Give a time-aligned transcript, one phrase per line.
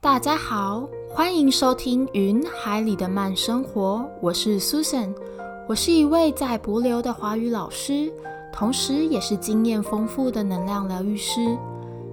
[0.00, 5.12] 大家好，欢迎收听《云海里的慢生活》，我是 Susan，
[5.68, 8.12] 我是一位在博流的华语老师，
[8.52, 11.58] 同时也是经验丰富的能量疗愈师。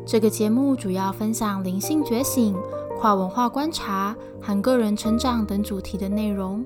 [0.03, 2.57] 这个节目主要分享灵性觉醒、
[2.97, 6.65] 跨文化观察和个人成长等主题的内容，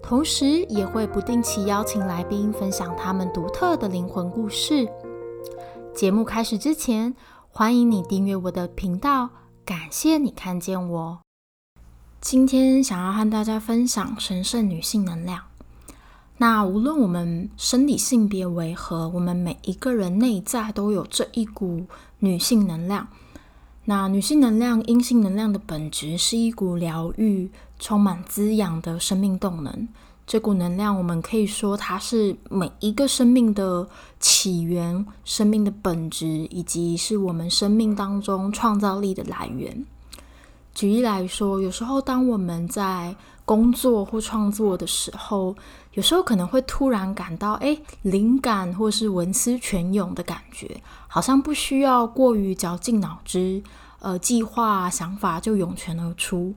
[0.00, 4.88] 同时也会不定期邀请来宾分享他们独特的灵魂故事。
[5.92, 7.16] 节目开始之前，
[7.48, 9.30] 欢迎你订阅我的频道。
[9.64, 11.20] 感谢你看见我。
[12.20, 15.44] 今天想要和大家分享神圣女性能量。
[16.38, 21.86] 那无论我们生理性别为何，我们每一个人内在都有这一股
[22.18, 23.08] 女性能量。
[23.84, 29.88] 那女性能量、阴性能量的本质是一股疗愈、充满滋养的生命动能。
[30.26, 33.88] 这股能量，我们可以说它是每一个生命的
[34.20, 39.84] 起源、生命的本质，以及是我们生命当中创造力的来源。
[40.72, 45.56] 举例来说，有时候当我们在工作或创作的时候，
[45.94, 53.60] 有时候可能会突然感到，哎，灵感或是文思泉涌的感觉，好像不需要过于绞尽脑汁，
[53.98, 56.54] 呃，计划想法就涌泉而出。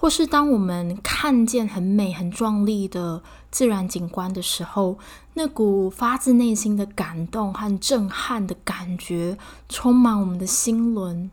[0.00, 4.98] 或是当我们看见很美、很壮丽的自然景观的时候，
[5.34, 9.36] 那股发自内心的感动和震撼的感觉
[9.68, 11.28] 充满我们的心轮；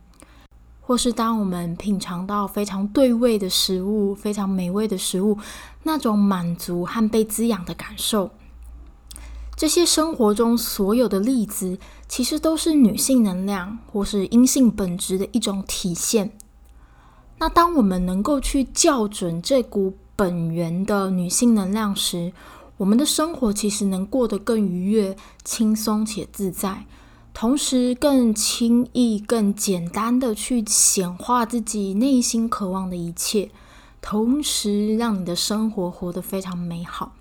[0.82, 5.38] 或是当我们品尝到非常对味的食物、非常美味的食物，
[5.84, 8.32] 那种满足和被滋养的感受，
[9.56, 16.32] 这些生活中所有的例子，其实都是女性能量或是阴性本质的一种体现。
[17.40, 22.32] 那当我们能够去校准这股本源的女性能量时，
[22.76, 26.84] 我们的生活其实能过得更愉悦、轻松且自在，
[27.32, 33.50] 同时更轻易、更简单的去显化自己内心渴望的一切，
[34.00, 37.12] 同时让你的生活活得非常美好。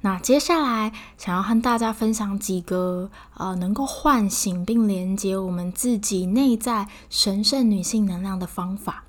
[0.00, 9.04] 那接下来想要和大家分享几个呃能够唤醒并连接我们自己内在神圣女性能量的方法。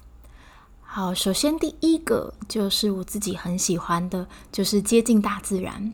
[0.96, 5.92] 好，首先第一个就是我自己很喜欢的，就是接近大自然。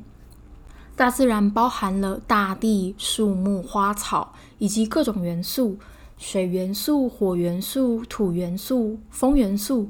[0.94, 5.78] 大自然包含了大地、树木、花草以及各种元素：
[6.18, 9.88] 水元素、火元素、土元素、风元素。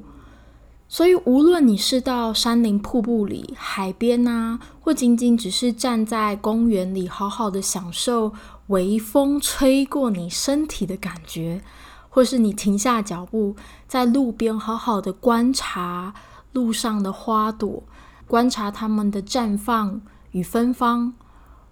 [0.88, 8.32] 所以，无论你是到山林、瀑布里、海边啊，或仅仅只是站在公园里，好好的享受
[8.68, 11.64] 微风吹过你身体的感觉。
[12.10, 13.56] 或是你停下脚步，
[13.88, 16.14] 在路边好好的观察
[16.52, 17.84] 路上的花朵，
[18.28, 21.14] 观察它们的绽放与芬芳；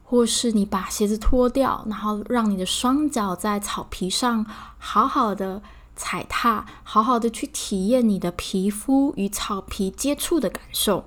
[0.03, 4.45] 或是你把鞋子脱掉，然后让你的双脚在草皮上
[4.77, 5.61] 好好的
[5.95, 11.05] 踩踏，好好的去体验你的皮肤与草皮接触的感受。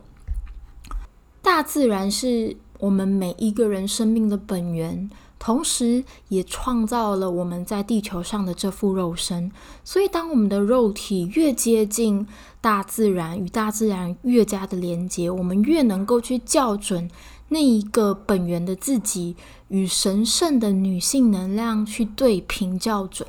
[1.41, 5.09] 大自然是我们每一个人生命的本源。
[5.41, 9.51] 同时，也创造了我们在地球上的这副肉身。
[9.83, 12.27] 所以，当我们的肉体越接近
[12.61, 17.11] 大自然，与大自然越加的连接，我们越能够去校准
[17.49, 19.35] 那一个本源的自己
[19.69, 23.27] 与神圣的女性能量去对平校准。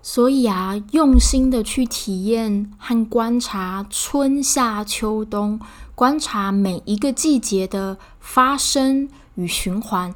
[0.00, 5.60] 所以啊，用心的去体验和观察春夏秋冬，
[5.94, 10.14] 观察每一个季节的发生与循环。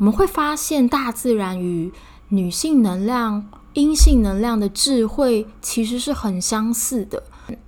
[0.00, 1.92] 我们会发现，大自然与
[2.30, 7.22] 女性能量、阴性能量的智慧其实是很相似的，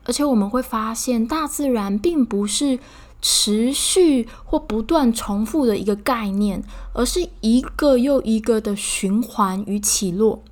[0.07, 2.79] 而且我们会发现，大自然并不是
[3.21, 10.43] 持续或不断重复的一个概念，而是一个又一个的循环与起落，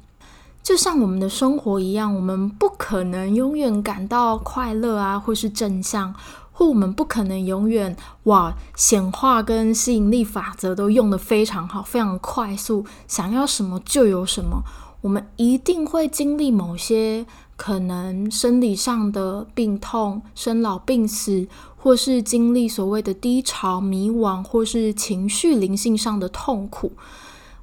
[0.62, 6.14] 就像我们的生活一样，我们不可能永远感到快乐啊，或是正向。
[6.60, 14.62] 或我们不可能永远哇显化跟吸引力法则都用的非常好，非常快速，想要什么就有什么。
[15.00, 17.24] 我们一定会经历某些
[17.56, 21.48] 可能生理上的病痛、生老病死，
[21.78, 26.92] 或是经历所谓的低潮、迷惘，或是情绪灵性上的痛苦。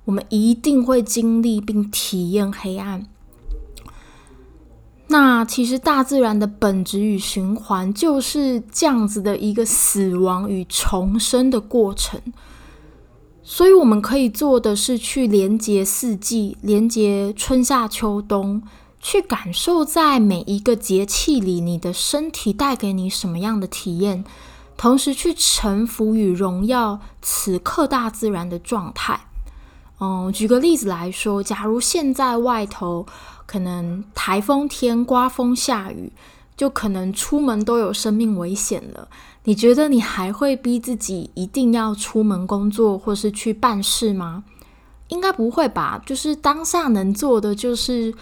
[0.06, 3.06] 我们一定会经历并体验黑暗。
[5.10, 12.22] 那其实大自然的本质与循环就是这样子的一个死亡与重生的过程，
[13.42, 18.62] 所以我们可以做的是去连接四季，连接春夏秋冬，
[19.00, 24.26] 去感受在每一个节气里，你的身体带给你什么样的体验，
[24.76, 29.22] 同时去臣服与荣耀此刻大自然的状态。
[30.02, 33.06] 嗯，举个例子来说，假如现在外头。
[33.48, 36.12] 可能台风天刮风下雨，
[36.56, 39.08] 就可能出门都有生命危险了。
[39.46, 44.44] 你觉得你还会逼自己一定要出门工作或是去办事吗？
[45.08, 46.00] 应该不会吧。
[46.06, 48.14] 就是当下能做的就是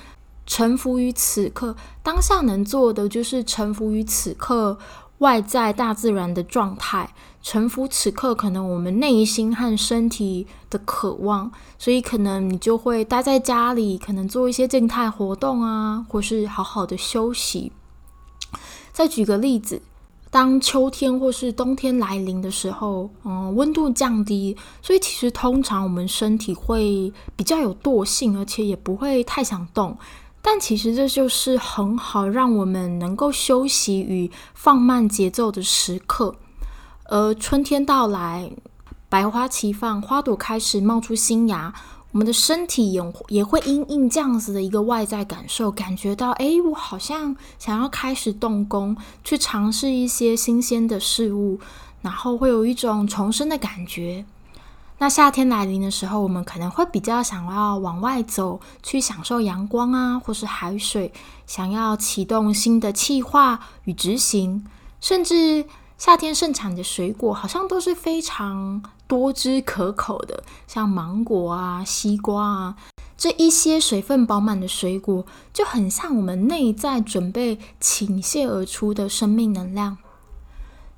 [0.46, 4.78] 臣服于此刻，当下能做的就是臣服于此刻。
[5.20, 7.10] 外在大自然的状态，
[7.42, 17.72] 臣服此刻可能我们内心和身体的渴望，所以可能你就会待在家里，可能做一些静态活动啊，或是好好的休息。
[18.92, 19.82] 再举个例子，
[20.30, 29.98] 当秋天或是冬天来临的时候，嗯，温度降低，所以其实通常我们身体会比较有惰性，而且也不会太想动。
[30.48, 36.36] 但其实这就是很好让我们能够休息与放慢节奏的时刻。
[37.06, 38.52] 而春天到来，
[39.10, 41.74] 百花齐放，花朵开始冒出新芽，
[42.12, 51.60] 我们的身体也也会因应这样子的一个外在感受，感觉到，哎，我好像想要开始动工，去尝试一些新鲜的事物，
[52.04, 54.26] 然后会有一种重生的感觉。
[54.98, 61.12] 那夏天来临的时候，我们可能会比较想要往外走，去享受阳光啊，或是海水，
[61.46, 64.66] 想要启动新的气化与执行。
[65.02, 65.66] 甚至
[65.98, 72.76] 夏天盛产的水果，好像都是非常多汁可口的，像芒果啊、西瓜啊，
[73.18, 79.98] 这一些水分饱满的水果，就很像我们内在准备倾泻而出的生命能量。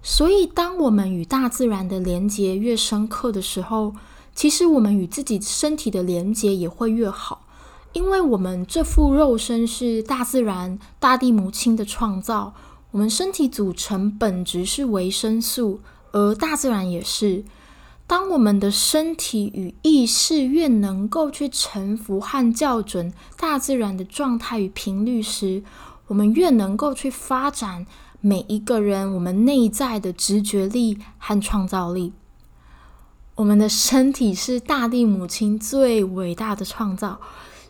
[0.09, 3.93] 所以，当我们与大自然的连接越深刻的时候，
[4.33, 7.45] 其实我们与自己身体的连接也会越好。
[7.91, 12.53] 因为我们这副肉身是大自然、大地母亲的创造，
[12.91, 15.81] 我们身体组成本质是维生素，
[16.13, 17.43] 而大自然也是。
[18.07, 25.63] 当我们的身体与意识越能够去臣服和校准大自然的状态与频率时，
[26.07, 27.85] 我们越能够去发展。
[28.19, 32.13] 每一个人，我们内在的直觉力和创造力，
[33.35, 37.21] 我们的身体是大地母亲最伟大的创造，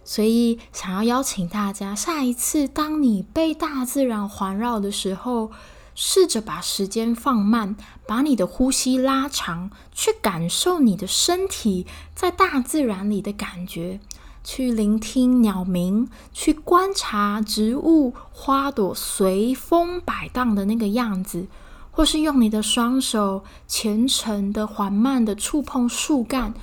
[0.06, 5.52] 所以想要邀请大家，下一次当你被大自然环绕的时候，
[5.94, 11.86] 试着把时间放慢，把你的呼吸拉长，去感受你的身体
[12.16, 14.00] 在大自然里的感觉。
[14.48, 21.48] 去聆听鸟鸣，去观察植物花朵随风摆荡的那个样子，
[21.92, 26.54] 或是用你的双手虔诚的、缓慢的触碰树干，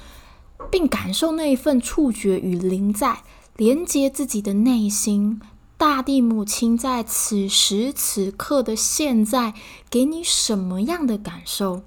[0.70, 3.18] 并感受那一份触觉与灵在，
[3.56, 5.38] 连接自己的内心。
[5.76, 9.52] 大地母亲在此时此刻的现在，
[9.90, 11.82] 给你什么样的感受？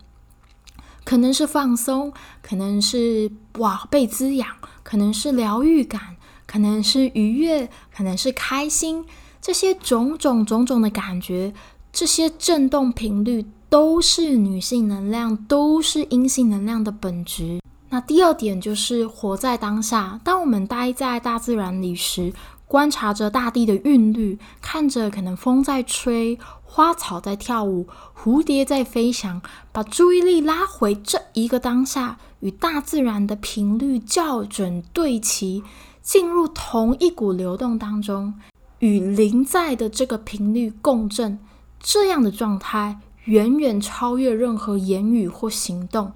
[1.04, 2.14] 可能是放松，
[2.44, 4.48] 可能是哇被滋养，
[4.88, 9.04] 可能是疗愈感，可能是愉悦，可能是开心。
[9.42, 11.54] 这些种种种种的感觉，
[11.92, 17.60] 这些振动频率，都是女性能量，都是阴性能量的本质。
[17.90, 20.22] 那第二点就是活在当下。
[20.24, 22.32] 当我们待在大自然里时，
[22.68, 29.42] 观察着大地的韵律，看着可能风在吹，花草在跳舞，蝴蝶在飞翔，
[29.72, 35.64] 把注意力拉回这一个当下，与大自然的频率校准对齐，
[36.02, 38.34] 进入同一股流动当中，
[38.80, 41.40] 与灵在的这个频率共振，
[41.80, 46.12] 这样的状态远远超越任何言语或行动。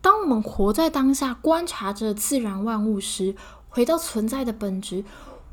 [0.00, 3.36] 当我们活在当下，观察着自然万物时，
[3.68, 5.04] 回到存在的本质。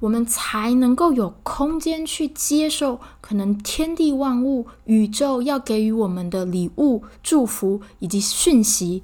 [0.02, 9.04] 我们才能够有空间去接受可能天地万物、宇宙要给予我们的礼物、祝福以及讯息，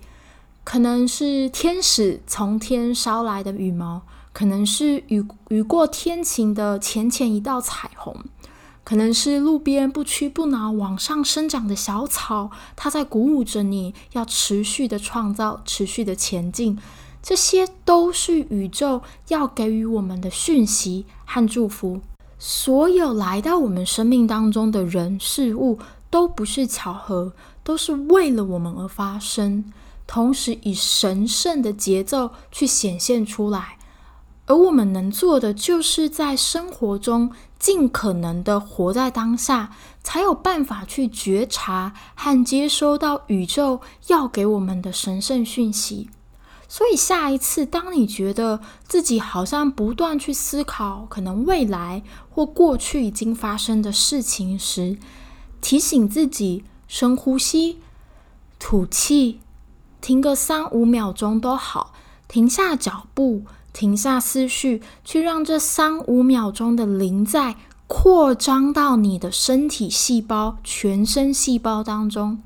[0.64, 8.16] 可能是天使从天捎来的羽毛，可能是雨雨过天晴的浅浅一道彩虹，
[8.84, 16.80] 可能是路边不屈不挠往上生长的小草，它在鼓舞着你要持续的创造、持续的前进。
[17.26, 22.00] 这些都是宇宙要给予我们的讯息和祝福。
[22.38, 25.80] 所有来到我们生命当中的人事物，
[26.12, 29.74] 都不是巧合，都是为了我们而发生，
[30.06, 33.80] 同时以神圣的节奏去显现出来。
[34.46, 46.12] 而我们能做的，就是在生活中尽可能的活在当下，才有办法去觉察和接收到宇宙要给我们的神圣讯息。
[46.78, 54.98] 所以，下一次当你觉得自己好像不断去思考可能未来或过去已经发生的事情时，
[55.62, 57.80] 提醒自己深呼吸、
[58.60, 59.40] 吐气，
[60.02, 61.94] 停个三五秒钟都好，
[62.28, 67.56] 停下脚步，停下思绪，去让这三五秒钟的临在
[67.88, 72.42] 扩张到你的身体细胞、全身细胞当中。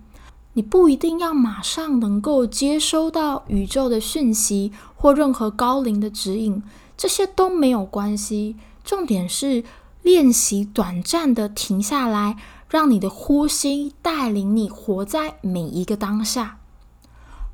[0.59, 6.61] 你不一定要马上能够接收到宇宙的讯息或任何高龄的指引，
[6.97, 8.57] 这些都没有关系。
[8.83, 9.63] 重点是
[10.03, 12.35] 练习短暂的停下来，
[12.67, 16.58] 让你的呼吸带领你活在每一个当下。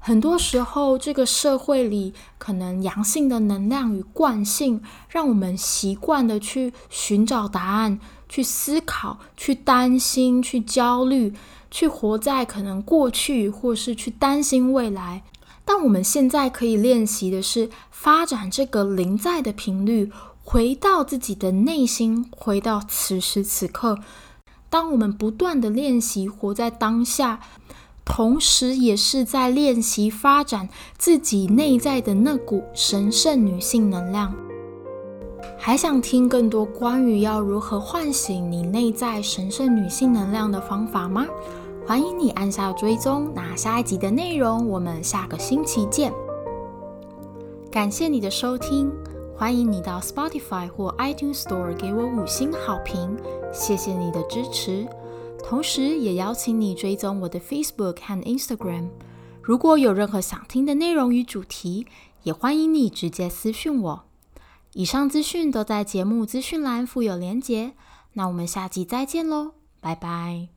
[0.07, 11.33] 很多时候，这个社会里可能阳性的能量与惯性，让我们习惯的去寻找答案、去思考、去担心、去焦虑、
[11.71, 15.23] 去活在可能过去，或是去担心未来。
[15.65, 20.11] 但我们现在可以练习的是，发展这个临在的频率，
[20.43, 23.97] 回到自己的内心，回到此时此刻。
[24.69, 27.39] 当我们不断的练习活在当下。
[28.05, 34.33] 同时，也是在练习发展自己内在的那股神圣女性能量。
[35.57, 41.25] 还想听更多关于要如何唤醒你内在神圣女性能量的方法吗？
[41.85, 46.13] 欢迎你按下追踪，那下一集的内容我们下个星期见。
[47.71, 48.91] 感谢你的收听，
[49.35, 53.17] 欢迎你到 Spotify 或 iTunes Store 给我五星好评，
[53.51, 54.87] 谢谢你的支持。
[55.47, 58.89] 同时，也邀请你追踪我的 Facebook 和 Instagram。
[59.43, 61.85] 如果有任何想听的内容与主题，
[62.23, 64.05] 也欢迎你直接私讯我。
[64.73, 67.73] 以上资讯都在节目资讯栏附有连结。
[68.13, 70.54] 那我们下集再见喽，拜拜。